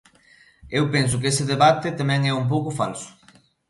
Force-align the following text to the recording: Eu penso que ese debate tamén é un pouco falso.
Eu 0.77 0.83
penso 0.95 1.19
que 1.19 1.29
ese 1.31 1.45
debate 1.51 1.97
tamén 1.99 2.21
é 2.31 2.33
un 2.41 2.45
pouco 2.53 2.69
falso. 2.79 3.09